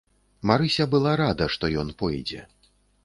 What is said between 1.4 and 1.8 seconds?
што